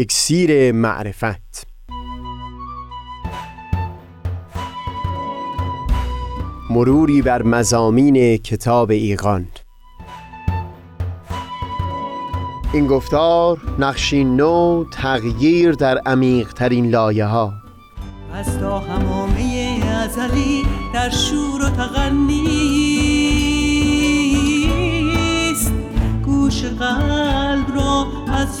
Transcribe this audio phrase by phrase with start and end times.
[0.00, 1.66] اکسیر معرفت.
[6.70, 9.46] مروری بر مزامین کتاب ایقان
[12.72, 17.52] این گفتار نقشی نو تغییر در عمیقترین لایه ها
[18.34, 20.62] از تا همامه ازلی
[20.94, 22.96] در شور و تغنیست
[26.24, 28.60] گوش قلب را از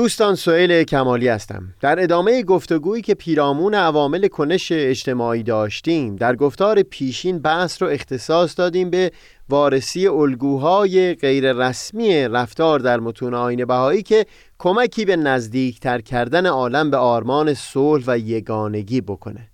[0.00, 1.62] دوستان سئیل کمالی هستم.
[1.80, 8.58] در ادامه گفتگویی که پیرامون عوامل کنش اجتماعی داشتیم در گفتار پیشین بحث رو اختصاص
[8.58, 9.12] دادیم به
[9.48, 14.26] وارسی الگوهای غیر رسمی رفتار در متون آین بهایی که
[14.58, 19.49] کمکی به نزدیکتر کردن عالم به آرمان صلح و یگانگی بکنه.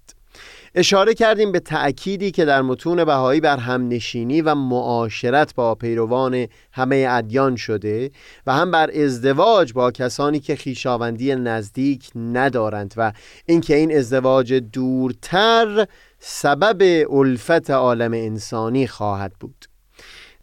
[0.78, 7.06] اشاره کردیم به تأکیدی که در متون بهایی بر همنشینی و معاشرت با پیروان همه
[7.10, 8.10] ادیان شده
[8.46, 13.12] و هم بر ازدواج با کسانی که خیشاوندی نزدیک ندارند و
[13.46, 15.86] اینکه این ازدواج دورتر
[16.18, 19.75] سبب الفت عالم انسانی خواهد بود.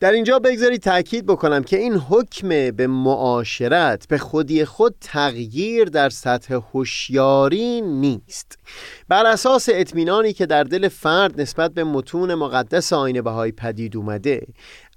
[0.03, 6.09] در اینجا بگذارید تاکید بکنم که این حکم به معاشرت به خودی خود تغییر در
[6.09, 8.57] سطح هوشیاری نیست.
[9.07, 14.47] بر اساس اطمینانی که در دل فرد نسبت به متون مقدس آین بهای پدید اومده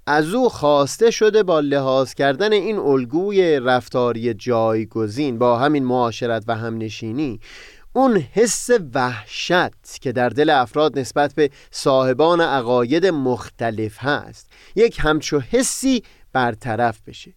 [0.07, 6.55] از او خواسته شده با لحاظ کردن این الگوی رفتاری جایگزین با همین معاشرت و
[6.55, 7.39] همنشینی
[7.97, 14.49] اون حس وحشت که در دل افراد نسبت به صاحبان عقاید مختلف هست.
[14.75, 17.33] یک همچو حسی برطرف بشه.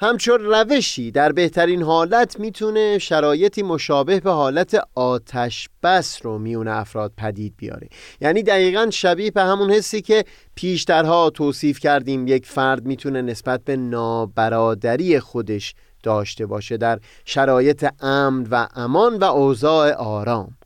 [0.00, 7.12] همچون روشی در بهترین حالت می‌تونه شرایطی مشابه به حالت آتش بس رو میون افراد
[7.16, 7.88] پدید بیاره.
[8.20, 10.24] یعنی دقیقا شبیه به همون حسی که
[10.54, 18.46] پیشترها توصیف کردیم یک فرد می‌تونه نسبت به نابرادری خودش داشته باشه در شرایط امن
[18.50, 20.56] و امان و اوضاع آرام.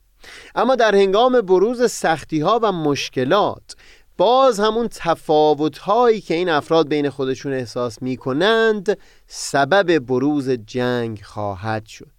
[0.55, 3.75] اما در هنگام بروز سختی ها و مشکلات
[4.21, 11.21] باز همون تفاوت هایی که این افراد بین خودشون احساس می کنند سبب بروز جنگ
[11.23, 12.11] خواهد شد.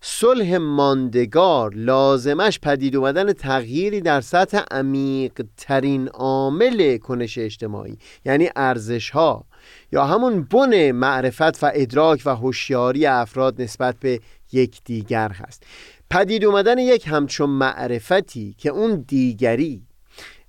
[0.00, 9.10] صلح ماندگار لازمش پدید اومدن تغییری در سطح عمیق ترین عامل کنش اجتماعی یعنی ارزش
[9.10, 9.44] ها
[9.92, 14.20] یا همون بن معرفت و ادراک و هوشیاری افراد نسبت به
[14.52, 15.62] یکدیگر هست.
[16.10, 19.87] پدید اومدن یک همچون معرفتی که اون دیگری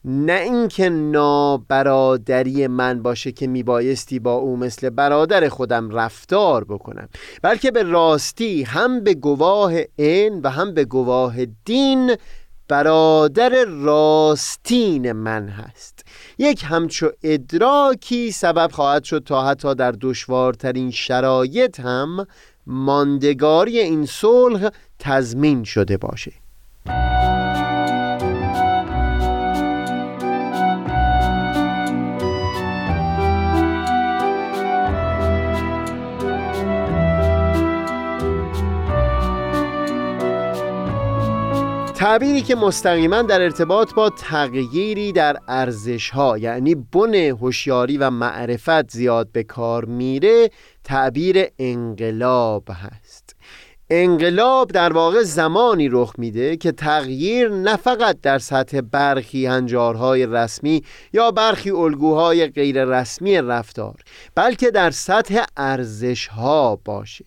[0.05, 7.09] نه اینکه نابرادری من باشه که میبایستی با او مثل برادر خودم رفتار بکنم
[7.41, 12.15] بلکه به راستی هم به گواه این و هم به گواه دین
[12.67, 16.05] برادر راستین من هست.
[16.37, 22.27] یک همچو ادراکی سبب خواهد شد تا حتی در دشوارترین شرایط هم
[22.67, 26.31] ماندگاری این صلح تضمین شده باشه.
[41.99, 48.91] تعبیری که مستقیما در ارتباط با تغییری در ارزش ها یعنی بن هوشیاری و معرفت
[48.91, 50.49] زیاد به کار میره
[50.83, 53.35] تعبیر انقلاب هست.
[53.89, 60.83] انقلاب در واقع زمانی رخ میده که تغییر نه فقط در سطح برخی هنجارهای رسمی
[61.13, 63.95] یا برخی الگوهای غیر رسمی رفتار
[64.35, 67.25] بلکه در سطح ارزش ها باشه.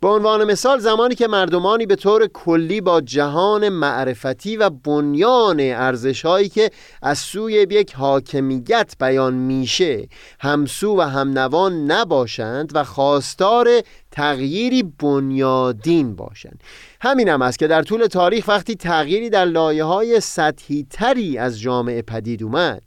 [0.00, 6.48] به عنوان مثال زمانی که مردمانی به طور کلی با جهان معرفتی و بنیان ارزشهایی
[6.48, 6.70] که
[7.02, 10.08] از سوی یک حاکمیت بیان میشه
[10.40, 13.68] همسو و همنوان نباشند و خواستار
[14.10, 16.60] تغییری بنیادین باشند.
[17.00, 21.60] همین هم است که در طول تاریخ وقتی تغییری در لایه های سطحی تری از
[21.60, 22.82] جامعه پدید اومد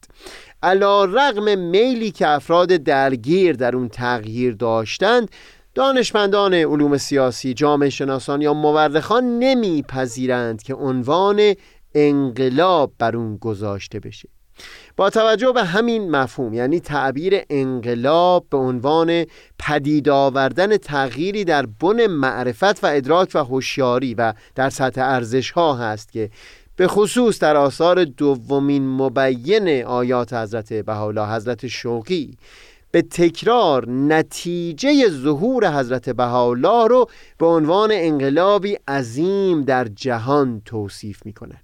[0.64, 5.30] علا رغم میلی که افراد درگیر در اون تغییر داشتند
[5.76, 11.54] دانشمندان علوم سیاسی، جامعه شناسان یا مورخان نمیپذیرند که عنوان
[11.96, 14.30] انقلاب بر اون گذاشته بشه.
[14.98, 19.26] با توجه به همین مفهوم یعنی تعبیر انقلاب به عنوان
[19.60, 25.76] پدید آوردن تغییری در بن معرفت و ادراک و هوشیاری و در سطح ارزش ها
[25.76, 26.30] هست که
[26.76, 32.38] به خصوص در آثار دومین مبین آیات حضرت بهاءالله حضرت شوقی
[32.92, 41.56] به تکرار نتیجه ظهور حضرت بهاءالله رو به عنوان انقلابی عظیم در جهان توصیف می‌کنه.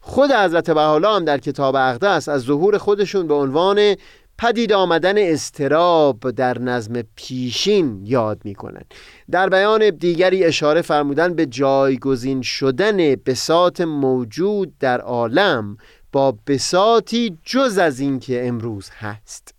[0.00, 3.96] خود حضرت بهاءالله هم در کتاب اقدس از ظهور خودشون به عنوان
[4.38, 8.82] پدید آمدن استراب در نظم پیشین یاد می‌کنن.
[9.30, 15.76] در بیان دیگری اشاره فرمودن به جایگزین شدن بسات موجود در عالم
[16.12, 19.53] با بساتی جز از اینکه امروز هست.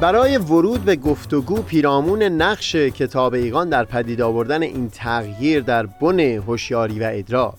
[0.00, 6.20] برای ورود به گفتگو پیرامون نقش کتاب ایقان در پدید آوردن این تغییر در بن
[6.20, 7.54] هوشیاری و ادراک.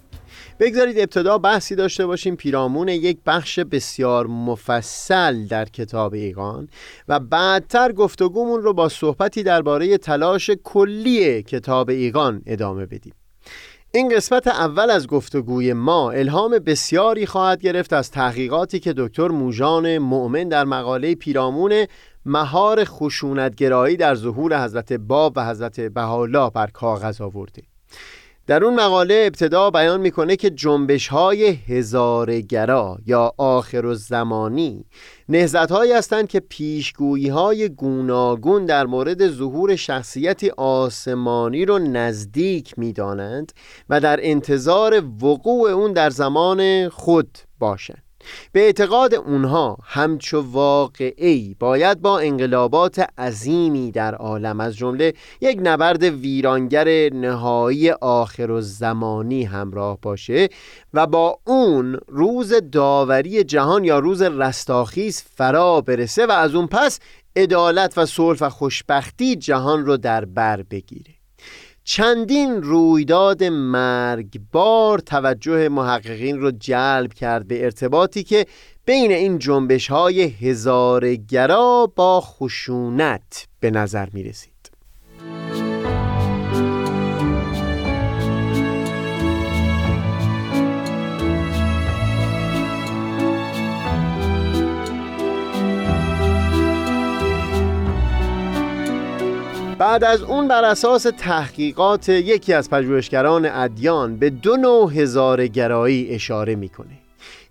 [0.60, 2.36] بگذارید ابتدا بحثی داشته باشیم.
[2.36, 6.68] پیرامون یک بخش بسیار مفصل در کتاب ایقان
[7.08, 13.14] و بعدتر گفتگومون رو با صحبتی درباره تلاش کلی کتاب ایقان ادامه بدیم.
[13.92, 19.98] این قسمت اول از گفتگوی ما الهام بسیاری خواهد گرفت از تحقیقاتی که دکتر موژان
[19.98, 21.86] مؤمن در مقاله پیرامون
[22.30, 27.64] مهار خشونتگرایی در ظهور حضرت باب و حضرت بهاءالله بر کاغذ آورده.
[28.48, 34.86] در اون مقاله ابتدا بیان می‌کنه که جنبش های هزارگرا یا آخر و زمانی
[35.30, 43.52] نهزت هایی هستند که پیشگویی های گوناگون در مورد ظهور شخصیتی آسمانی رو نزدیک می‌دانند
[43.90, 48.09] و در انتظار وقوع اون در زمان خود باشند.
[48.52, 56.04] به اعتقاد اونها همچو واقعی باید با انقلابات عظیمی در عالم از جمله یک نبرد
[56.04, 60.50] ویرانگر نهایی آخر و زمانی همراه باشه
[60.94, 67.00] و با اون روز داوری جهان یا روز رستاخیز فرا برسه و از اون پس
[67.36, 71.19] عدالت و صلح و خوشبختی جهان رو در بر بگیره.
[71.92, 78.46] چندین رویداد مرگبار توجه محققین رو جلب کرد به ارتباطی که
[78.86, 84.59] بین این جنبش های هزارگرا با خشونت به نظر می رسید
[99.90, 106.56] بعد از اون بر اساس تحقیقات یکی از پژوهشگران ادیان به دو نوع هزارگرایی اشاره
[106.56, 107.00] می‌کنه.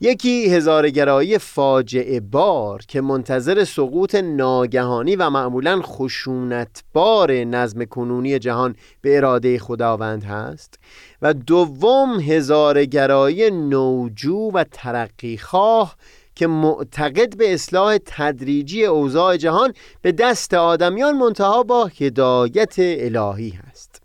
[0.00, 9.16] یکی هزارگرایی فاجعه بار که منتظر سقوط ناگهانی و معمولا خشونتبار نظم کنونی جهان به
[9.16, 10.78] اراده خداوند هست
[11.22, 15.96] و دوم هزارگرایی نوجو و ترقیخواه
[16.38, 24.02] که معتقد به اصلاح تدریجی اوضاع جهان به دست آدمیان منتها با هدایت الهی هست.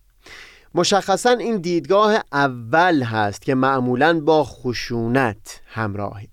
[0.75, 6.32] مشخصا این دیدگاه اول هست که معمولا با خشونت همراهه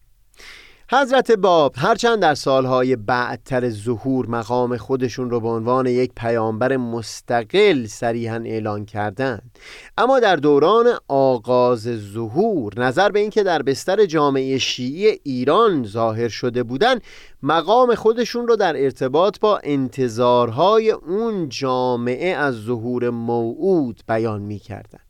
[0.92, 7.86] حضرت باب هرچند در سالهای بعدتر ظهور مقام خودشون رو به عنوان یک پیامبر مستقل
[7.86, 9.58] صریحا اعلان کردند
[9.98, 11.80] اما در دوران آغاز
[12.12, 17.02] ظهور نظر به اینکه در بستر جامعه شیعی ایران ظاهر شده بودند
[17.42, 25.09] مقام خودشون رو در ارتباط با انتظارهای اون جامعه از ظهور موعود بیان می کردن.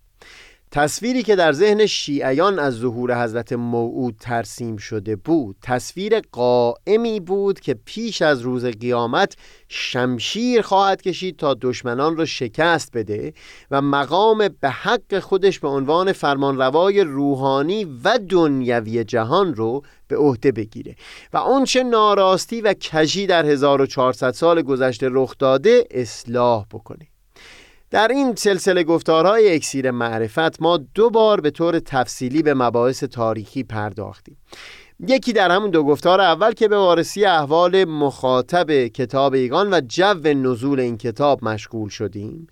[0.73, 7.61] تصویری که در ذهن شیعیان از ظهور حضرت موعود ترسیم شده بود تصویر قائمی بود
[7.61, 9.37] که پیش از روز قیامت
[9.69, 13.33] شمشیر خواهد کشید تا دشمنان را شکست بده
[13.71, 20.53] و مقام به حق خودش به عنوان فرمانروای روحانی و دنیوی جهان رو به عهده
[20.53, 20.97] بگیره.
[21.33, 27.10] و آنچه ناراستی و کجی در 1400 سال گذشته رخ داده اصلاح بکنه.
[27.91, 33.63] در این سلسله گفتارهای اکسیر معرفت ما دو بار به طور تفصیلی به مباحث تاریخی
[33.63, 34.37] پرداختیم.
[35.09, 40.15] یکی در همون دو گفتار اول که به وارسی احوال مخاطب کتاب ایگان و جو
[40.25, 42.47] نزول این کتاب مشغول شدیم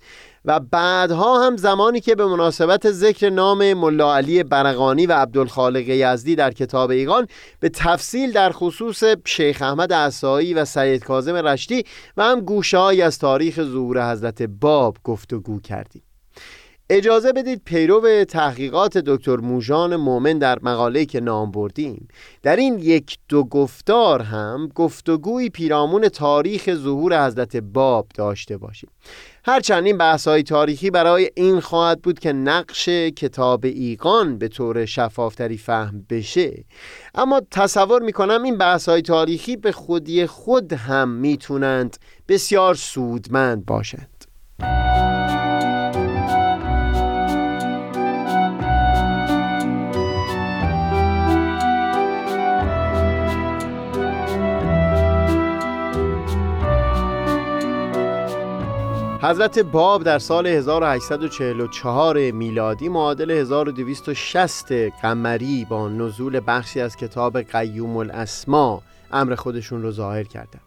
[0.45, 6.35] و بعدها هم زمانی که به مناسبت ذکر نام ملا علی برقانی و عبدالخالق یزدی
[6.35, 7.27] در کتاب ایقان
[7.59, 11.83] به تفصیل در خصوص شیخ احمد عصایی و سید کاظم رشتی
[12.17, 16.08] و هم گوشه از تاریخ ظهور حضرت باب گفتگو کردیم.
[16.91, 22.07] اجازه بدید پیرو تحقیقات دکتر موژان مومن در مقاله که نام بردیم.
[22.43, 28.89] در این یک دو گفتار هم گفتگوی پیرامون تاریخ ظهور حضرت باب داشته باشیم.
[29.45, 34.85] هرچند این بحث های تاریخی برای این خواهد بود که نقش کتاب ایقان به طور
[34.85, 36.63] شفافتری فهم بشه.
[37.15, 44.25] اما تصور می‌کنم این بحث های تاریخی به خودی خود هم می‌تونند بسیار سودمند باشند.
[59.21, 67.97] حضرت باب در سال 1844 میلادی معادل 1260 قمری با نزول بخشی از کتاب قیوم
[67.97, 70.61] الاسما امر خودشون رو ظاهر کردند.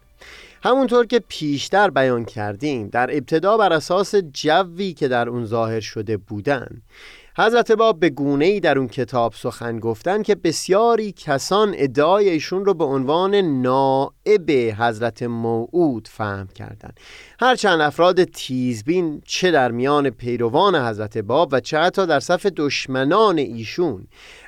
[0.63, 6.17] همونطور که پیشتر بیان کردیم در ابتدا بر اساس جوی که در اون ظاهر شده
[6.17, 6.83] بودن
[7.37, 12.65] حضرت باب به گونه ای در اون کتاب سخن گفتن که بسیاری کسان ادعای ایشون
[12.65, 17.01] رو به عنوان نائب حضرت موعود فهم کردند.
[17.41, 23.39] هرچند افراد تیزبین چه در میان پیروان حضرت باب و چه حتی در صف دشمنان
[23.39, 24.07] ایشون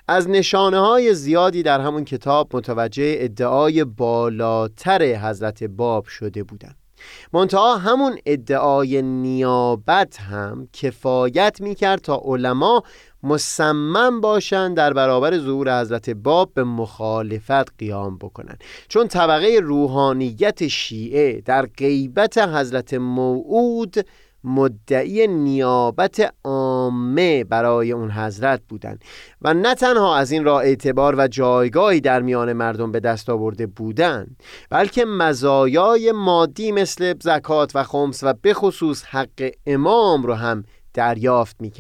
[0.09, 6.84] از نشانه های زیادی در همون کتاب متوجه ادعای بالاتر حضرت باب شده بودند.
[7.33, 12.83] منتها همون ادعای نیابت هم کفایت می‌کرد تا علما
[13.23, 21.41] مصمم باشند در برابر ظهور حضرت باب به مخالفت قیام بکنند چون طبقه روحانیت شیعه
[21.41, 23.97] در غیبت حضرت موعود
[24.45, 29.05] مدعی نیابت عامه برای اون حضرت بودند
[29.43, 33.67] و نه تنها از این را اعتبار و جایگاهی در میان مردم به دست آورده
[33.67, 41.57] بودند بلکه مزایای مادی مثل زکات و خمس و بخصوص حق امام رو هم دریافت
[41.61, 41.71] می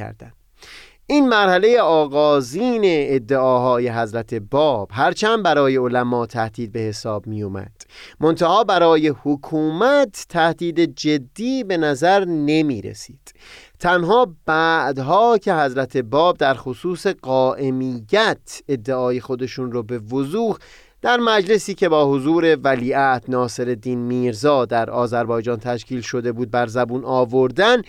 [1.06, 7.72] این مرحله آغازین ادعاهای حضرت باب هرچند برای علما تهدید به حساب می اومد
[8.20, 13.34] منتها برای حکومت تهدید جدی به نظر نمی رسید
[13.78, 20.56] تنها بعدها که حضرت باب در خصوص قائمیت ادعای خودشون رو به وضوح
[21.04, 26.66] در مجلسی که با حضور ولیعت ناصر الدین میرزا در آذربایجان تشکیل شده بود بر
[26.66, 27.82] زبون آوردن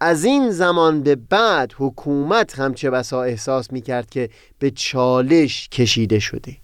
[0.00, 5.68] از این زمان به بعد حکومت هم چه بسا احساس می کرد که به چالش
[5.68, 6.56] کشیده شده.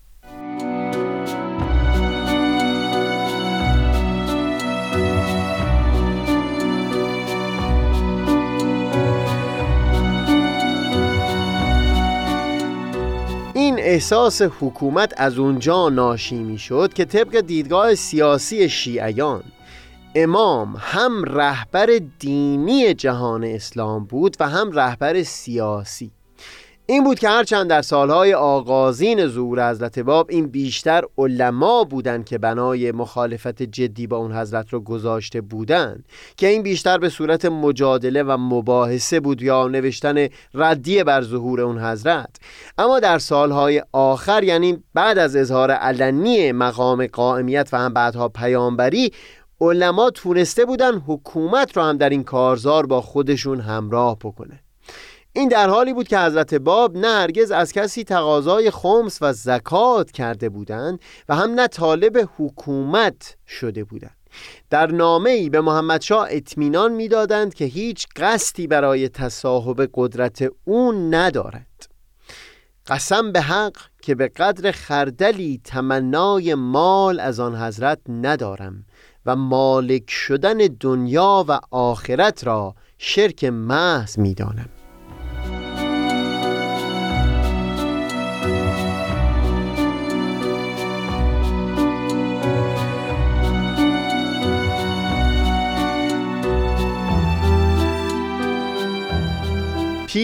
[13.54, 19.42] این احساس حکومت از اونجا ناشی می شد که طبق دیدگاه سیاسی شیعیان
[20.14, 26.12] امام هم رهبر دینی جهان اسلام بود و هم رهبر سیاسی.
[26.86, 32.38] این بود که هرچند در سالهای آغازین ظهور حضرت باب این بیشتر علما بودند که
[32.38, 36.04] بنای مخالفت جدی با اون حضرت رو گذاشته بودند
[36.36, 41.78] که این بیشتر به صورت مجادله و مباحثه بود یا نوشتن ردیه بر ظهور اون
[41.78, 42.36] حضرت.
[42.78, 49.12] اما در سالهای آخر یعنی بعد از اظهار علنی مقام قائمیت و هم بعدها پیامبری
[49.62, 54.60] علما تونسته بودن حکومت رو هم در این کارزار با خودشون همراه بکنه.
[55.32, 60.10] این در حالی بود که حضرت باب نه هرگز از کسی تقاضای خمس و زکات
[60.10, 64.16] کرده بودند و هم نه طالب حکومت شده بودند.
[64.70, 70.92] در نامه ای به محمد شاه اطمینان می‌دادند که هیچ قصدی برای تصاحب قدرت او
[70.92, 71.66] ندارد.
[72.86, 78.84] قسم به حق که به قدر خردلی تمنای مال از آن حضرت ندارم.
[79.26, 84.68] و مالک شدن دنیا و آخرت را شرک محض می‌دانم.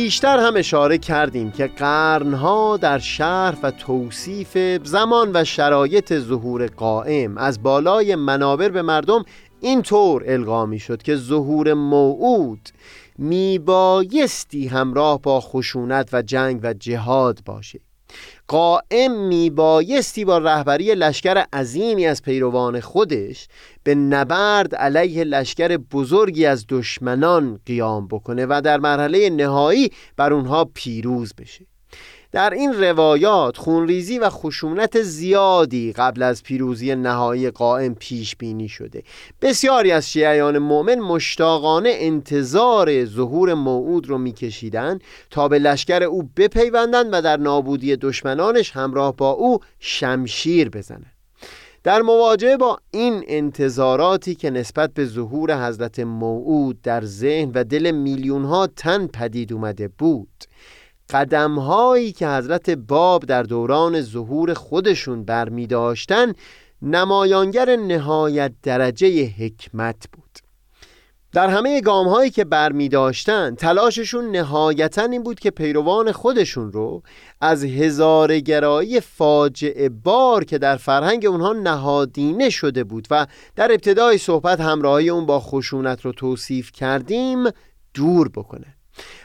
[0.08, 7.38] پیشتر هم اشاره کردیم که قرنها در شرح و توصیف زمان و شرایط ظهور قائم
[7.38, 9.24] از بالای منابر به مردم
[9.60, 12.68] اینطور القا شد که ظهور موعود
[13.18, 17.80] میبایستی همراه با خشونت و جنگ و جهاد باشه.
[18.48, 23.48] قائم میبایستی با رهبری لشکر عظیمی از پیروان خودش
[23.82, 30.64] به نبرد علیه لشکر بزرگی از دشمنان قیام بکنه و در مرحله نهایی بر اونها
[30.74, 31.66] پیروز بشه.
[32.32, 39.02] در این روایات خونریزی و خشونت زیادی قبل از پیروزی نهایی قائم پیش بینی شده.
[39.42, 47.08] بسیاری از شیعیان مؤمن مشتاقانه انتظار ظهور موعود رو میکشیدند تا به لشکر او بپیوندند
[47.12, 51.12] و در نابودی دشمنانش همراه با او شمشیر بزنند
[51.84, 57.90] در مواجهه با این انتظاراتی که نسبت به ظهور حضرت موعود در ذهن و دل
[57.90, 60.28] میلیون ها تن پدید اومده بود
[61.10, 66.32] قدم هایی که حضرت باب در دوران ظهور خودشون برمی داشتن
[66.82, 70.28] نمایانگر نهایت درجه حکمت بود.
[71.32, 76.72] در همه گام هایی که بر می داشتن تلاششون نهایتا این بود که پیروان خودشون
[76.72, 77.02] رو
[77.40, 84.18] از هزار گرایی فاجعه بار که در فرهنگ اونها نهادینه شده بود و در ابتدای
[84.18, 87.44] صحبت همراهی اون با خشونت رو توصیف کردیم
[87.94, 88.77] دور بکنه.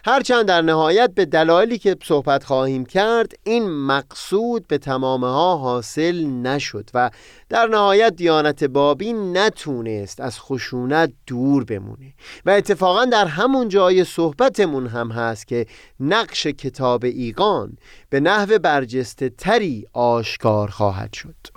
[0.05, 6.25] هرچند در نهایت به دلایلی که صحبت خواهیم کرد این مقصود به تمامه ها حاصل
[6.25, 7.11] نشد و
[7.49, 12.13] در نهایت دیانت بابی نتونست از خشونت دور بمونه
[12.45, 15.65] و اتفاقا در همون جای صحبتمون هم هست که
[15.99, 17.77] نقش کتاب ایقان
[18.09, 21.52] به نحو برجسته تری آشکار خواهد شد.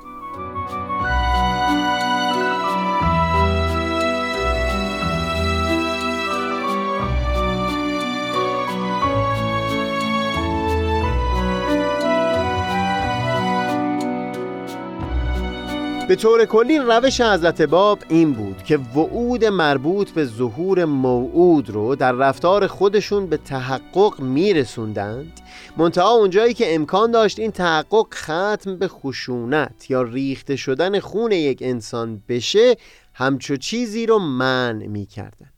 [16.08, 21.96] به طور کلی روش حضرت باب این بود که وعود مربوط به ظهور موعود رو
[21.96, 25.40] در رفتار خودشون به تحقق میرسوندند.
[25.76, 31.58] منتها اونجایی که امکان داشت این تحقق ختم به خشونت یا ریخته شدن خون یک
[31.60, 32.76] انسان بشه
[33.14, 35.55] همچو چیزی رو منع می‌کردن.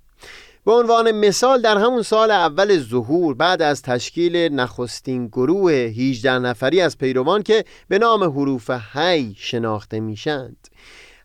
[0.68, 6.80] به عنوان مثال در همون سال اول ظهور بعد از تشکیل نخستین گروه 18 نفری
[6.80, 10.68] از پیروان که به نام حروف هی شناخته میشند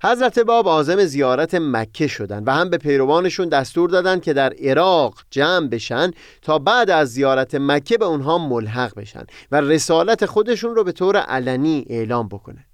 [0.04, 5.16] حضرت باب عازم زیارت مکه شدند و هم به پیروانشون دستور دادند که در عراق
[5.32, 10.84] جمع بشن تا بعد از زیارت مکه به اونها ملحق بشن و رسالت خودشون رو
[10.84, 12.66] به طور علنی اعلام بکنه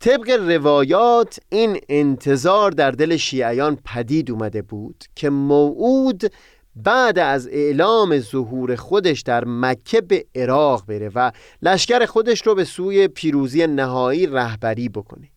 [0.00, 6.32] طبق روایات این انتظار در دل شیعیان پدید اومده بود که موعود
[6.76, 11.32] بعد از اعلام ظهور خودش در مکه به عراق بره و
[11.62, 15.28] لشکر خودش رو به سوی پیروزی نهایی رهبری بکنه.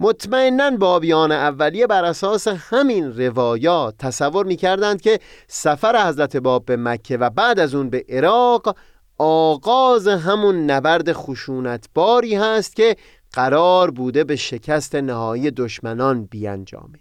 [0.00, 7.16] مطمئنا بابیان اولیه بر اساس همین روایات تصور می‌کردند که سفر حضرت باب به مکه
[7.16, 8.76] و بعد از اون به عراق
[9.18, 12.96] آغاز همون نبرد خشونتباری هست که
[13.32, 16.98] قرار بوده به شکست نهایی دشمنان بیانجامه.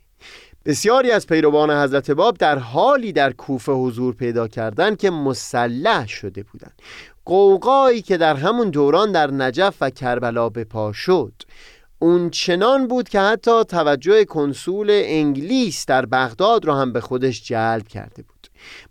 [0.65, 6.43] بسیاری از پیروان حضرت باب در حالی در کوفه حضور پیدا کردند که مسلح شده
[6.43, 6.81] بودند.
[7.25, 11.33] قوقایی که در همون دوران در نجف و کربلا به پا شد
[11.99, 17.87] اون چنان بود که حتی توجه کنسول انگلیس در بغداد رو هم به خودش جلب
[17.87, 18.30] کرده بود.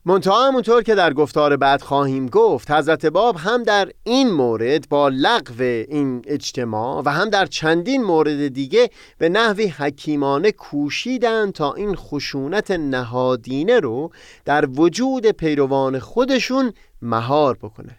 [0.04, 5.08] منتها همونطور که در گفتار بعد خواهیم گفت حضرت باب هم در این مورد با
[5.08, 11.94] لغو این اجتماع و هم در چندین مورد دیگه به نحوی حکیمانه کوشیدن تا این
[11.94, 14.10] خشونت نهادینه رو
[14.44, 17.96] در وجود پیروان خودشون مهار بکنند.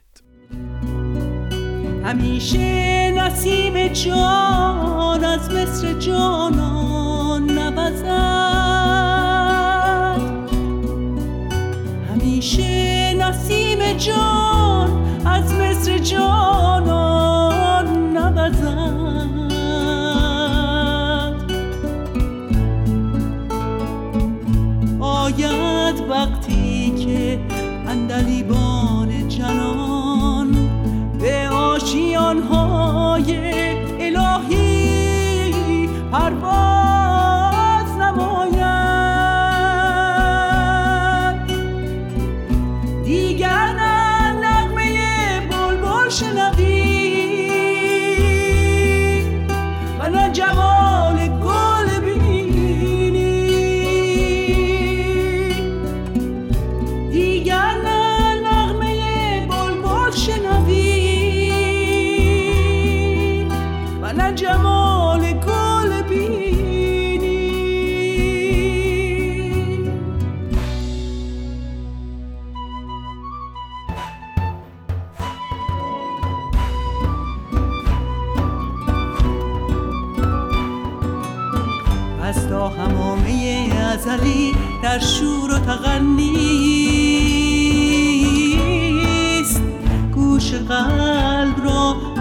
[2.04, 6.91] همیشه نسیم جان از مصر جانان
[12.22, 14.31] همیشه نسیم جان.